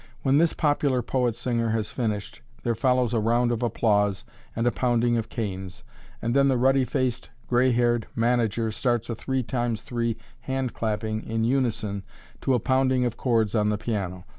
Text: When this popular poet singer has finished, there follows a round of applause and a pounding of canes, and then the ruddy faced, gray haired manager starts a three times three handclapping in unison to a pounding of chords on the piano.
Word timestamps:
When 0.23 0.39
this 0.39 0.53
popular 0.53 1.03
poet 1.03 1.35
singer 1.35 1.69
has 1.69 1.91
finished, 1.91 2.41
there 2.63 2.73
follows 2.73 3.13
a 3.13 3.19
round 3.19 3.51
of 3.51 3.61
applause 3.61 4.23
and 4.55 4.65
a 4.65 4.71
pounding 4.71 5.15
of 5.15 5.29
canes, 5.29 5.83
and 6.23 6.33
then 6.35 6.47
the 6.47 6.57
ruddy 6.57 6.85
faced, 6.85 7.29
gray 7.45 7.71
haired 7.71 8.07
manager 8.15 8.71
starts 8.71 9.11
a 9.11 9.15
three 9.15 9.43
times 9.43 9.83
three 9.83 10.17
handclapping 10.47 11.21
in 11.27 11.43
unison 11.43 12.01
to 12.41 12.55
a 12.55 12.59
pounding 12.59 13.05
of 13.05 13.15
chords 13.15 13.53
on 13.53 13.69
the 13.69 13.77
piano. 13.77 14.25